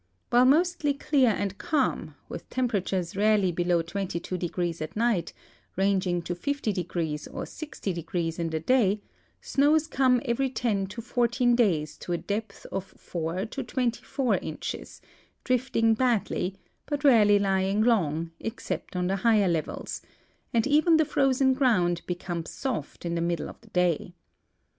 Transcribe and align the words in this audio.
While 0.31 0.45
mostly 0.45 0.95
clear 0.95 1.29
and 1.29 1.59
calm, 1.59 2.15
with 2.27 2.49
temperatures 2.49 3.15
rarely 3.15 3.51
below 3.51 3.83
22° 3.83 4.81
at 4.81 4.95
night, 4.95 5.31
ranging 5.75 6.23
to 6.23 6.33
50° 6.33 7.27
or 7.31 7.43
60° 7.43 8.39
in 8.39 8.49
the 8.49 8.59
day, 8.59 8.99
snows 9.41 9.85
come 9.85 10.19
every 10.25 10.49
ten 10.49 10.87
to 10.87 11.03
fourteen 11.03 11.55
days 11.55 11.99
to 11.99 12.13
a 12.13 12.17
depth 12.17 12.65
of 12.71 12.83
4 12.83 13.45
to 13.45 13.61
24 13.61 14.37
inches, 14.37 15.01
drifting 15.43 15.93
badly, 15.93 16.55
but 16.87 17.03
rarely 17.03 17.37
lying 17.37 17.83
long, 17.83 18.31
except 18.39 18.95
on 18.95 19.05
the 19.05 19.17
higher 19.17 19.47
levels, 19.47 20.01
and 20.51 20.65
even 20.65 20.97
the 20.97 21.05
frozen 21.05 21.53
ground 21.53 22.01
becomes 22.07 22.49
soft 22.49 23.05
in 23.05 23.13
the 23.13 23.21
middle 23.21 23.47
of 23.49 23.61
the 23.61 23.69
day. 23.69 24.15